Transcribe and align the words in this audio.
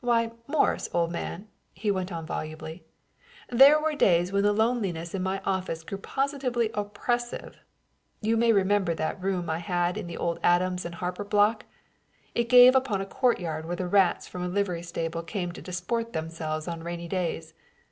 "Why, 0.00 0.32
Morris, 0.48 0.88
old 0.92 1.12
man," 1.12 1.46
he 1.72 1.92
went 1.92 2.10
on 2.10 2.26
volubly, 2.26 2.82
"there 3.48 3.80
were 3.80 3.94
days 3.94 4.32
when 4.32 4.42
the 4.42 4.52
loneliness 4.52 5.14
in 5.14 5.22
my 5.22 5.40
office 5.46 5.84
grew 5.84 5.98
positively 5.98 6.70
oppressive. 6.74 7.60
You 8.20 8.36
may 8.36 8.52
remember 8.52 8.92
that 8.96 9.22
room 9.22 9.48
I 9.48 9.58
had 9.58 9.96
in 9.96 10.08
the 10.08 10.16
old 10.16 10.40
Adams 10.42 10.84
and 10.84 10.96
Harper 10.96 11.22
Block? 11.22 11.64
It 12.34 12.48
gave 12.48 12.74
upon 12.74 13.00
a 13.00 13.06
courtyard 13.06 13.66
where 13.66 13.76
the 13.76 13.86
rats 13.86 14.26
from 14.26 14.42
a 14.42 14.48
livery 14.48 14.82
stable 14.82 15.22
came 15.22 15.52
to 15.52 15.62
disport 15.62 16.12
themselves 16.12 16.66
on 16.66 16.82
rainy 16.82 17.06
days. 17.06 17.54